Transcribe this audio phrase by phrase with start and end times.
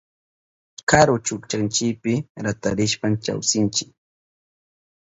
[0.89, 2.13] Kuru chukchanchipi
[2.45, 3.83] ratarishpan chawsinchi.